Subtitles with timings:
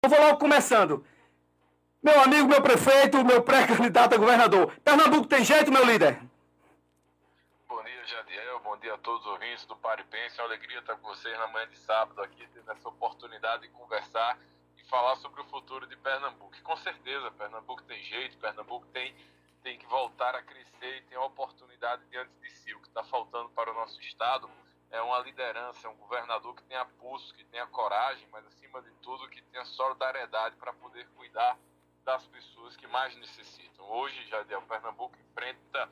[0.00, 1.04] Eu vou logo começando.
[2.00, 4.72] Meu amigo, meu prefeito, meu pré-candidato a governador.
[4.84, 6.22] Pernambuco tem jeito, meu líder?
[7.66, 8.60] Bom dia, Jadiel.
[8.60, 10.38] Bom dia a todos os ouvintes do Paripense.
[10.38, 13.68] É uma alegria estar com vocês na manhã de sábado aqui, tendo essa oportunidade de
[13.70, 14.38] conversar
[14.78, 16.52] e falar sobre o futuro de Pernambuco.
[16.62, 19.12] Com certeza, Pernambuco tem jeito, Pernambuco tem,
[19.64, 22.72] tem que voltar a crescer e tem a oportunidade diante de si.
[22.72, 24.48] O que está faltando para o nosso Estado
[24.90, 28.90] é uma liderança, é um governador que tenha pulso, que tenha coragem, mas acima de
[29.02, 31.58] tudo que tenha solidariedade para poder cuidar
[32.04, 33.84] das pessoas que mais necessitam.
[33.90, 35.88] Hoje, Jadiel, Pernambuco enfrenta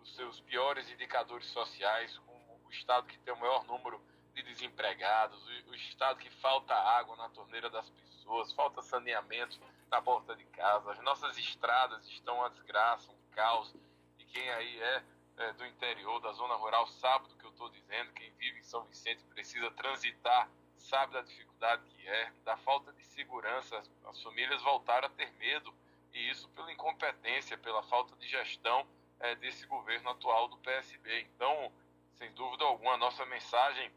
[0.00, 4.00] os seus piores indicadores sociais, como o estado que tem o maior número
[4.32, 9.58] de desempregados, o estado que falta água na torneira das pessoas, falta saneamento
[9.90, 13.74] na porta de casa, as nossas estradas estão uma desgraça, um caos,
[14.18, 15.02] e quem aí é
[15.38, 18.12] é, do interior, da zona rural, sabe do que eu estou dizendo.
[18.12, 23.04] Quem vive em São Vicente precisa transitar, sabe da dificuldade que é, da falta de
[23.04, 23.76] segurança.
[23.76, 25.74] As, as famílias voltaram a ter medo,
[26.14, 28.86] e isso pela incompetência, pela falta de gestão
[29.18, 31.26] é, desse governo atual do PSB.
[31.34, 31.72] Então,
[32.16, 33.90] sem dúvida alguma, a nossa mensagem,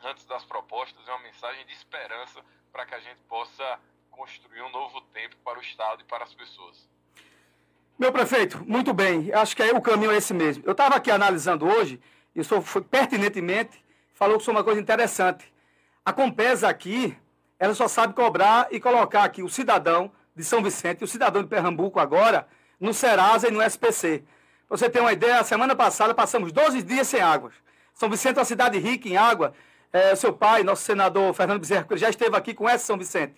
[0.00, 4.70] antes das propostas, é uma mensagem de esperança para que a gente possa construir um
[4.70, 6.88] novo tempo para o Estado e para as pessoas.
[7.96, 9.32] Meu prefeito, muito bem.
[9.32, 10.64] Acho que aí o caminho é esse mesmo.
[10.66, 12.00] Eu estava aqui analisando hoje,
[12.34, 13.82] e o senhor foi pertinentemente,
[14.12, 15.52] falou que foi uma coisa interessante.
[16.04, 17.16] A Compesa aqui,
[17.58, 21.42] ela só sabe cobrar e colocar aqui o cidadão de São Vicente e o cidadão
[21.42, 22.46] de Pernambuco agora
[22.80, 24.24] no Serasa e no SPC.
[24.68, 27.52] Pra você ter uma ideia, a semana passada passamos 12 dias sem água.
[27.94, 29.54] São Vicente é uma cidade rica em água.
[29.92, 33.34] É, seu pai, nosso senador Fernando Bezerra, já esteve aqui com essa São Vicente.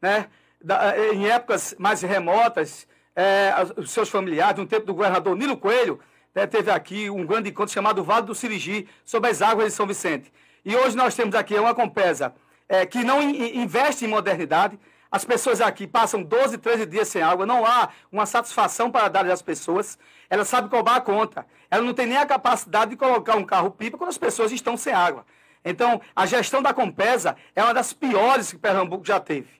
[0.00, 0.28] Né?
[0.60, 6.00] Da, em épocas mais remotas, é, os seus familiares, no tempo do governador Nilo Coelho,
[6.34, 9.86] né, teve aqui um grande encontro chamado Vale do Sirigi, sobre as águas de São
[9.86, 10.32] Vicente.
[10.64, 12.34] E hoje nós temos aqui uma Compesa
[12.68, 14.78] é, que não in, investe em modernidade.
[15.10, 19.26] As pessoas aqui passam 12, 13 dias sem água, não há uma satisfação para dar
[19.30, 19.98] às pessoas.
[20.28, 21.46] Ela sabe cobrar a conta.
[21.70, 24.92] Ela não tem nem a capacidade de colocar um carro-pipa quando as pessoas estão sem
[24.92, 25.24] água.
[25.64, 29.57] Então, a gestão da Compesa é uma das piores que Pernambuco já teve.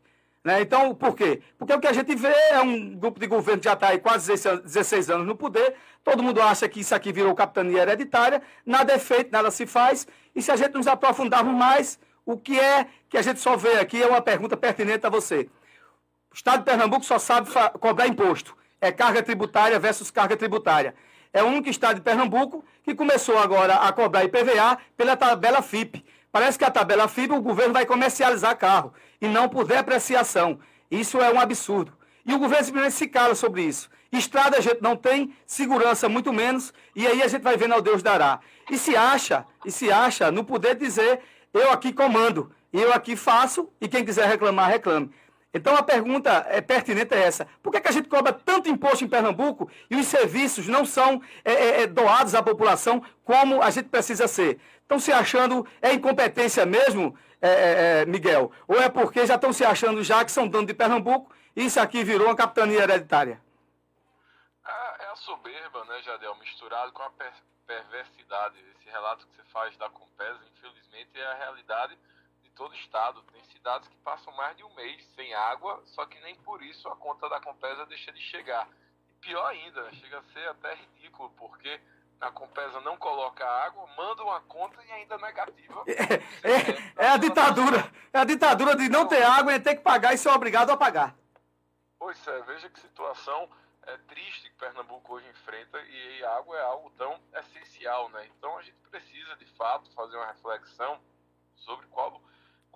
[0.49, 0.63] Né?
[0.63, 1.43] Então, por quê?
[1.59, 3.99] Porque o que a gente vê é um grupo de governo que já está aí
[3.99, 8.95] quase 16 anos no poder, todo mundo acha que isso aqui virou capitania hereditária, nada
[8.95, 12.87] é feito, nada se faz, e se a gente nos aprofundarmos mais, o que é
[13.11, 15.51] que a gente só vê aqui é uma pergunta pertinente a você.
[16.31, 18.57] O Estado de Pernambuco só sabe cobrar imposto.
[18.81, 20.95] É carga tributária versus carga tributária.
[21.31, 26.03] É o único Estado de Pernambuco que começou agora a cobrar IPVA pela tabela FIP.
[26.33, 30.59] Parece que a tabela FIB o governo vai comercializar carro e não por depreciação.
[30.91, 31.93] Isso é um absurdo.
[32.25, 33.89] E o governo simplesmente se cala sobre isso.
[34.11, 37.83] Estrada a gente não tem, segurança muito menos, e aí a gente vai vendo ao
[37.83, 38.41] Deus dará.
[38.71, 41.21] E se acha, e se acha no poder dizer,
[41.53, 45.11] eu aqui comando, eu aqui faço, e quem quiser reclamar, reclame.
[45.53, 47.47] Então a pergunta é pertinente é essa.
[47.63, 51.23] Por que, que a gente cobra tanto imposto em Pernambuco e os serviços não são
[51.45, 54.61] é, é, é doados à população como a gente precisa ser?
[54.83, 58.53] Estão se achando, é incompetência mesmo, é, é, é, Miguel?
[58.67, 61.81] Ou é porque já estão se achando já que são dono de Pernambuco e isso
[61.81, 63.41] aqui virou uma capitania hereditária?
[64.67, 67.33] É, é a soberba, né, Jadel, misturado com a per
[67.67, 68.57] perversidade.
[68.81, 71.99] Esse relato que você faz da Compesa, infelizmente, é a realidade
[72.59, 73.23] todo estado.
[73.33, 76.89] Tem cidades que passam mais de um mês sem água, só que nem por isso
[76.89, 78.69] a conta da Compesa deixa de chegar.
[79.09, 81.81] E pior ainda, chega a ser até ridículo, porque
[82.21, 85.85] a Compesa não coloca água, manda uma conta e ainda negativa.
[85.87, 86.15] É,
[86.51, 87.93] é, é a ditadura.
[88.13, 90.77] É a ditadura de não ter água e ter que pagar e ser obrigado a
[90.77, 91.15] pagar.
[91.97, 93.49] Pois é, veja que situação
[93.87, 98.29] é, triste que Pernambuco hoje enfrenta e a água é algo tão essencial, né?
[98.37, 101.01] Então a gente precisa, de fato, fazer uma reflexão
[101.57, 102.21] sobre qual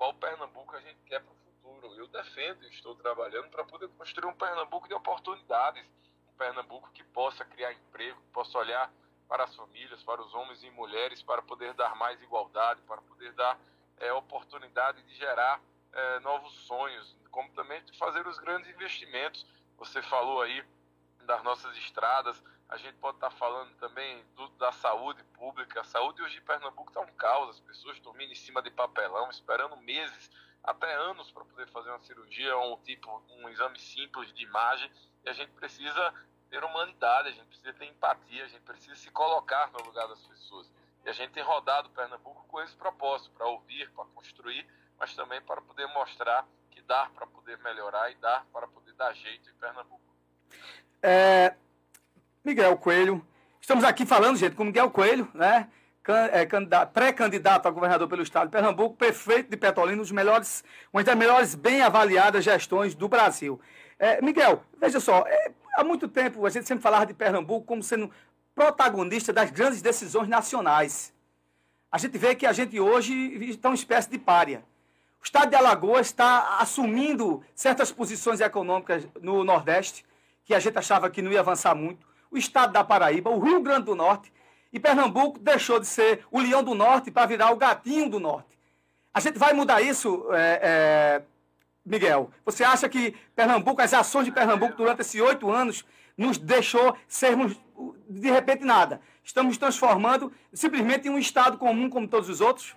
[0.02, 1.94] qual Pernambuco a gente quer para o futuro.
[1.94, 5.80] Eu defendo e estou trabalhando para poder construir um Pernambuco de oportunidades,
[6.28, 8.92] um Pernambuco que possa criar emprego, que possa olhar
[9.28, 13.32] para as famílias, para os homens e mulheres, para poder dar mais igualdade, para poder
[13.34, 13.56] dar
[13.98, 15.62] é, oportunidade de gerar
[15.92, 19.46] é, novos sonhos, como também de fazer os grandes investimentos.
[19.78, 20.64] Você falou aí
[21.26, 25.82] das nossas estradas, a gente pode estar falando também do, da saúde pública.
[25.82, 29.28] A saúde hoje em Pernambuco está um caos, as pessoas dormindo em cima de papelão,
[29.30, 30.30] esperando meses,
[30.64, 34.90] até anos para poder fazer uma cirurgia ou um tipo, um exame simples de imagem.
[35.24, 36.14] E a gente precisa
[36.48, 40.22] ter humanidade, a gente precisa ter empatia, a gente precisa se colocar no lugar das
[40.22, 40.70] pessoas.
[41.04, 44.66] E a gente tem rodado Pernambuco com esse propósito, para ouvir, para construir,
[44.98, 49.12] mas também para poder mostrar que dá para poder melhorar e dá para poder dar
[49.12, 50.00] jeito em Pernambuco.
[51.02, 51.54] É,
[52.44, 53.24] Miguel Coelho.
[53.60, 55.68] Estamos aqui falando, gente, com Miguel Coelho, né?
[56.32, 61.54] é, pré-candidato a governador pelo estado de Pernambuco, prefeito de Petrolina, melhores, uma das melhores
[61.54, 63.60] bem avaliadas gestões do Brasil.
[63.98, 67.82] É, Miguel, veja só, é, há muito tempo a gente sempre falava de Pernambuco como
[67.82, 68.10] sendo
[68.54, 71.12] protagonista das grandes decisões nacionais.
[71.90, 73.12] A gente vê que a gente hoje
[73.50, 74.64] está uma espécie de párea.
[75.20, 80.04] O estado de Alagoas está assumindo certas posições econômicas no Nordeste,
[80.44, 82.06] que a gente achava que não ia avançar muito.
[82.30, 84.32] O estado da Paraíba, o Rio Grande do Norte,
[84.72, 88.58] e Pernambuco deixou de ser o leão do norte para virar o gatinho do norte.
[89.12, 91.22] A gente vai mudar isso, é, é,
[91.84, 92.30] Miguel?
[92.44, 95.84] Você acha que Pernambuco, as ações de Pernambuco durante esses oito anos,
[96.16, 97.54] nos deixou sermos,
[98.08, 99.02] de repente, nada?
[99.22, 102.74] Estamos transformando simplesmente em um Estado comum como todos os outros?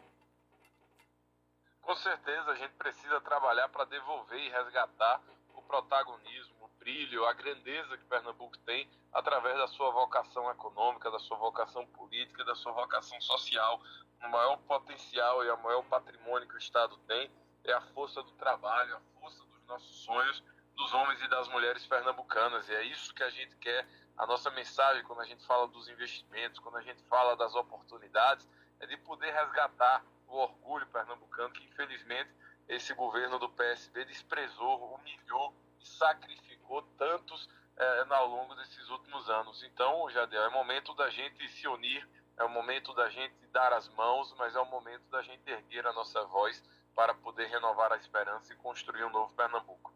[1.81, 5.21] Com certeza, a gente precisa trabalhar para devolver e resgatar
[5.53, 6.54] o protagonismo
[6.85, 12.45] brilho, a grandeza que Pernambuco tem através da sua vocação econômica, da sua vocação política,
[12.45, 13.81] da sua vocação social.
[14.23, 17.31] O maior potencial e o maior patrimônio que o Estado tem
[17.63, 20.43] é a força do trabalho, a força dos nossos sonhos,
[20.75, 22.69] dos homens e das mulheres pernambucanas.
[22.69, 23.87] E é isso que a gente quer.
[24.15, 28.47] A nossa mensagem, quando a gente fala dos investimentos, quando a gente fala das oportunidades,
[28.79, 32.29] é de poder resgatar o orgulho pernambucano que, infelizmente,
[32.67, 35.51] esse governo do PSB desprezou, humilhou
[35.85, 36.54] sacrificou
[36.97, 39.63] tantos é, ao longo desses últimos anos.
[39.63, 42.07] Então, Jadel, é momento da gente se unir,
[42.37, 45.85] é o momento da gente dar as mãos, mas é o momento da gente erguer
[45.85, 46.63] a nossa voz
[46.95, 49.93] para poder renovar a esperança e construir um novo Pernambuco.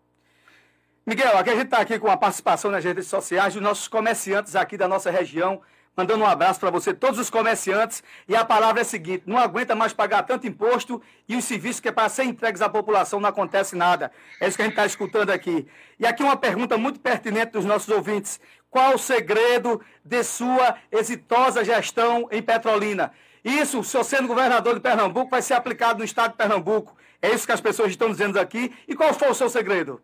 [1.05, 4.55] Miguel, aqui a gente está aqui com a participação nas redes sociais dos nossos comerciantes
[4.55, 5.61] aqui da nossa região,
[5.95, 8.03] mandando um abraço para você, todos os comerciantes.
[8.27, 11.79] E a palavra é a seguinte: não aguenta mais pagar tanto imposto e os serviços
[11.79, 14.11] que é para ser entregues à população não acontece nada.
[14.39, 15.67] É isso que a gente está escutando aqui.
[15.99, 18.39] E aqui uma pergunta muito pertinente dos nossos ouvintes:
[18.69, 23.11] qual o segredo de sua exitosa gestão em Petrolina?
[23.43, 26.95] Isso, o senhor sendo governador de Pernambuco, vai ser aplicado no estado de Pernambuco.
[27.21, 28.73] É isso que as pessoas estão dizendo aqui.
[28.87, 30.01] E qual foi o seu segredo?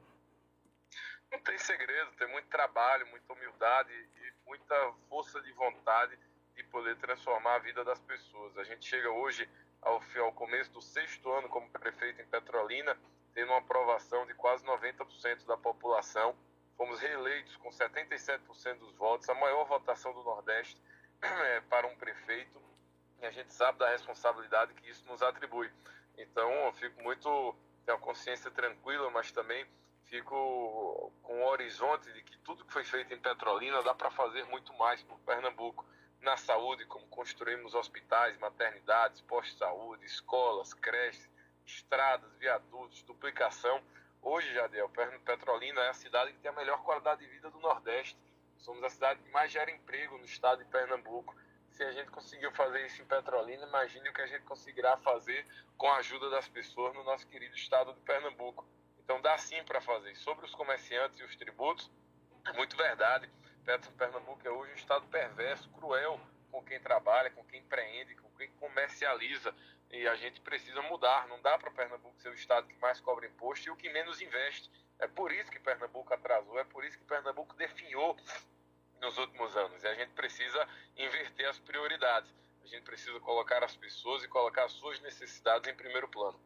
[1.32, 3.92] Não tem segredo, tem muito trabalho, muita humildade
[4.46, 6.18] muita força de vontade
[6.56, 8.58] de poder transformar a vida das pessoas.
[8.58, 9.50] A gente chega hoje
[9.82, 12.98] ao, ao começo do sexto ano como prefeito em Petrolina,
[13.34, 16.36] tendo uma aprovação de quase 90% da população.
[16.78, 20.82] Fomos reeleitos com 77% dos votos, a maior votação do Nordeste
[21.22, 22.62] é, para um prefeito.
[23.22, 25.72] E a gente sabe da responsabilidade que isso nos atribui.
[26.18, 27.56] Então, eu fico muito,
[27.86, 29.66] tenho a consciência tranquila, mas também
[30.16, 34.46] fico com o horizonte de que tudo que foi feito em Petrolina dá para fazer
[34.46, 35.86] muito mais por Pernambuco.
[36.22, 41.30] Na saúde, como construímos hospitais, maternidades, postos de saúde, escolas, creches,
[41.66, 43.82] estradas, viadutos, duplicação.
[44.22, 44.90] Hoje, Jadel,
[45.26, 48.18] Petrolina é a cidade que tem a melhor qualidade de vida do Nordeste.
[48.58, 51.36] Somos a cidade que mais gera emprego no estado de Pernambuco.
[51.72, 55.46] Se a gente conseguiu fazer isso em Petrolina, imagine o que a gente conseguirá fazer
[55.78, 58.66] com a ajuda das pessoas no nosso querido estado de Pernambuco.
[59.06, 60.16] Então dá sim para fazer.
[60.16, 61.90] Sobre os comerciantes e os tributos,
[62.44, 63.30] é muito verdade.
[63.98, 66.20] Pernambuco é hoje um estado perverso, cruel
[66.52, 69.54] com quem trabalha, com quem empreende, com quem comercializa.
[69.92, 71.28] E a gente precisa mudar.
[71.28, 74.22] Não dá para Pernambuco ser o estado que mais cobra imposto e o que menos
[74.22, 74.70] investe.
[74.98, 78.18] É por isso que Pernambuco atrasou, é por isso que Pernambuco definhou
[79.02, 79.84] nos últimos anos.
[79.84, 80.68] E a gente precisa
[80.98, 82.34] inverter as prioridades.
[82.64, 86.40] A gente precisa colocar as pessoas e colocar as suas necessidades em primeiro plano.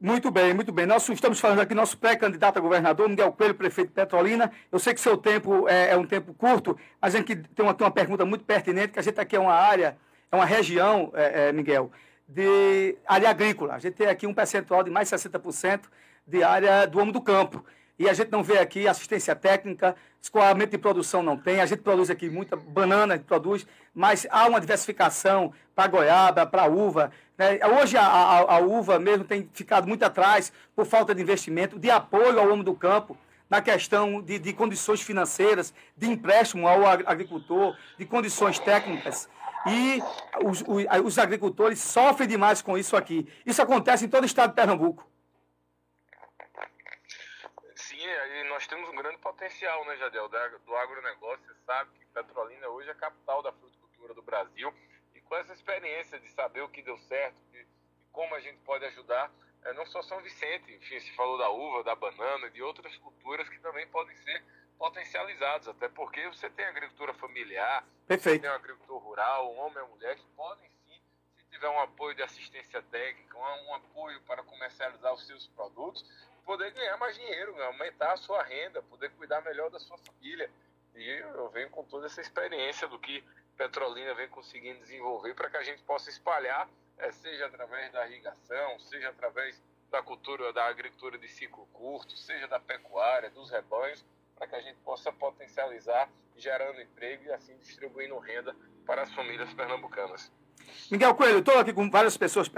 [0.00, 0.86] Muito bem, muito bem.
[0.86, 4.48] Nós estamos falando aqui nosso pré-candidato a governador, Miguel Coelho, prefeito de Petrolina.
[4.70, 7.74] Eu sei que seu tempo é, é um tempo curto, mas a gente tem uma,
[7.74, 9.98] tem uma pergunta muito pertinente, que a gente aqui é uma área,
[10.30, 11.90] é uma região, é, é, Miguel,
[12.28, 13.74] de área agrícola.
[13.74, 15.86] A gente tem aqui um percentual de mais de 60%
[16.24, 17.64] de área do homem do campo.
[17.98, 21.60] E a gente não vê aqui assistência técnica, escoamento de produção não tem.
[21.60, 27.10] A gente produz aqui muita banana, produz, mas há uma diversificação para goiaba, para uva.
[27.38, 27.60] Né?
[27.80, 31.88] Hoje a, a, a, uva mesmo tem ficado muito atrás por falta de investimento, de
[31.88, 33.16] apoio ao homem do campo
[33.48, 39.28] na questão de, de condições financeiras, de empréstimo ao agricultor, de condições técnicas.
[39.66, 40.02] E
[40.44, 40.62] os,
[41.04, 43.26] os, agricultores sofrem demais com isso aqui.
[43.46, 45.08] Isso acontece em todo o estado de Pernambuco.
[47.94, 51.44] e nós temos um grande potencial, né, Jadel, do agronegócio.
[51.46, 54.72] Você sabe que Petrolina hoje é a capital da fruticultura do Brasil.
[55.28, 57.66] Com essa experiência de saber o que deu certo e
[58.12, 59.30] como a gente pode ajudar,
[59.64, 62.96] é, não só São Vicente, enfim, se falou da uva, da banana e de outras
[62.96, 64.42] culturas que também podem ser
[64.78, 68.40] potencializados, até porque você tem agricultura familiar, Perfeito.
[68.40, 71.00] tem um agricultor rural, um homem e mulher que podem sim,
[71.36, 76.04] se tiver um apoio de assistência técnica, um, um apoio para comercializar os seus produtos,
[76.46, 80.50] poder ganhar mais dinheiro, aumentar a sua renda, poder cuidar melhor da sua família.
[80.94, 83.22] E eu venho com toda essa experiência do que
[83.58, 88.78] Petrolina vem conseguindo desenvolver para que a gente possa espalhar, é, seja através da irrigação,
[88.78, 89.60] seja através
[89.90, 94.04] da cultura, da agricultura de ciclo curto, seja da pecuária, dos rebanhos,
[94.36, 98.54] para que a gente possa potencializar, gerando emprego e assim distribuindo renda
[98.86, 100.30] para as famílias pernambucanas.
[100.88, 102.48] Miguel Coelho, estou aqui com várias pessoas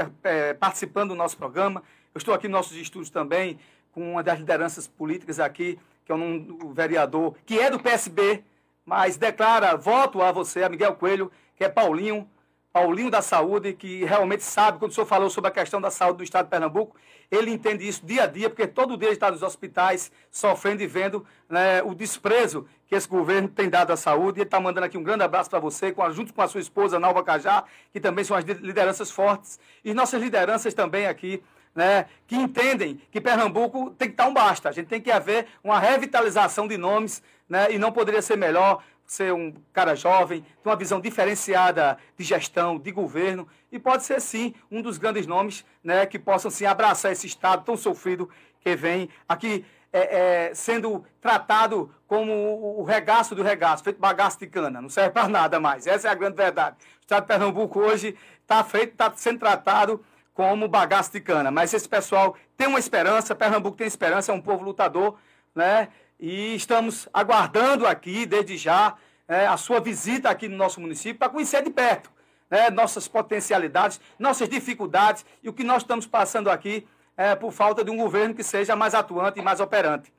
[0.58, 1.82] participando do nosso programa.
[2.14, 3.58] Eu estou aqui nos nossos estudos também
[3.92, 8.44] com uma das lideranças políticas aqui, que é um, vereador que é do PSB,
[8.90, 12.28] mas declara voto a você, a Miguel Coelho, que é Paulinho,
[12.72, 16.18] Paulinho da Saúde, que realmente sabe, quando o senhor falou sobre a questão da saúde
[16.18, 16.96] do Estado de Pernambuco,
[17.30, 20.88] ele entende isso dia a dia, porque todo dia ele está nos hospitais sofrendo e
[20.88, 24.38] vendo né, o desprezo que esse governo tem dado à saúde.
[24.38, 26.60] E ele está mandando aqui um grande abraço para você, com junto com a sua
[26.60, 29.60] esposa, Nalva Cajá, que também são as lideranças fortes.
[29.84, 31.40] E nossas lideranças também aqui,
[31.72, 34.68] né, que entendem que Pernambuco tem que estar um basta.
[34.68, 38.82] A gente tem que haver uma revitalização de nomes, né, e não poderia ser melhor
[39.04, 44.20] ser um cara jovem, com uma visão diferenciada de gestão, de governo, e pode ser
[44.20, 48.30] sim um dos grandes nomes né, que possam sim abraçar esse Estado tão sofrido
[48.60, 52.32] que vem aqui é, é, sendo tratado como
[52.78, 55.88] o regaço do regaço, feito bagaço de cana, não serve para nada mais.
[55.88, 56.76] Essa é a grande verdade.
[56.78, 58.64] O Estado de Pernambuco hoje está
[58.96, 63.88] tá sendo tratado como bagaço de cana, mas esse pessoal tem uma esperança, Pernambuco tem
[63.88, 65.18] esperança, é um povo lutador,
[65.52, 65.88] né?
[66.20, 68.96] E estamos aguardando aqui, desde já,
[69.26, 72.12] é, a sua visita aqui no nosso município para conhecer de perto
[72.50, 76.86] né, nossas potencialidades, nossas dificuldades e o que nós estamos passando aqui
[77.16, 80.12] é, por falta de um governo que seja mais atuante e mais operante.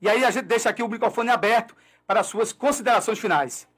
[0.00, 3.68] E aí a gente deixa aqui o microfone aberto para as suas considerações finais.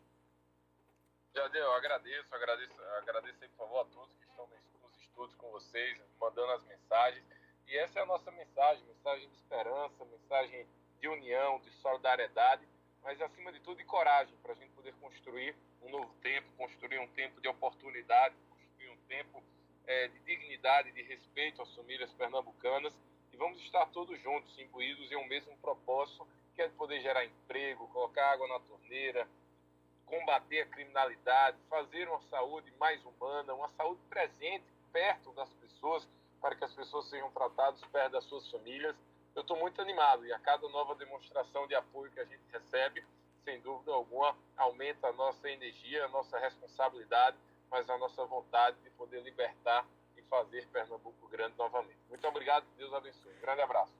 [1.34, 4.48] Jadeu, eu agradeço, agradeço, agradeço aí, por favor, a todos que estão
[4.82, 7.22] nos estudos com vocês, mandando as mensagens.
[7.68, 10.66] E essa é a nossa mensagem, mensagem de esperança, mensagem
[11.06, 12.66] de união, de solidariedade,
[13.04, 16.98] mas acima de tudo de coragem para a gente poder construir um novo tempo, construir
[16.98, 19.40] um tempo de oportunidade, construir um tempo
[19.86, 22.92] é, de dignidade, de respeito às famílias pernambucanas.
[23.32, 27.86] E vamos estar todos juntos, imbuídos em um mesmo propósito, que é poder gerar emprego,
[27.88, 29.28] colocar água na torneira,
[30.06, 36.08] combater a criminalidade, fazer uma saúde mais humana, uma saúde presente, perto das pessoas,
[36.40, 38.96] para que as pessoas sejam tratadas perto das suas famílias
[39.36, 43.04] eu estou muito animado e a cada nova demonstração de apoio que a gente recebe,
[43.44, 47.36] sem dúvida alguma, aumenta a nossa energia, a nossa responsabilidade,
[47.70, 51.98] mas a nossa vontade de poder libertar e fazer Pernambuco grande novamente.
[52.08, 53.34] Muito obrigado, Deus abençoe.
[53.34, 53.96] Grande abraço.